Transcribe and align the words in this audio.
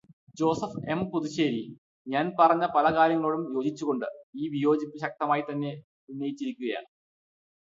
Joseph 0.37 0.79
M 0.89 0.99
Puthussery 1.11 1.61
ഞാൻ 2.07 2.25
പറഞ്ഞ 2.39 2.65
പല 2.75 2.85
കാര്യങ്ങളോടും 2.95 3.43
യോജിച്ചുകൊണ്ട് 3.55 4.07
ഈ 4.35 4.49
വിയോജിപ്പ് 4.49 4.97
ശക്തമായിത്തന്നെ 4.97 5.71
ഉന്നയിച്ചിരിക്കുകയാണ്. 6.09 6.89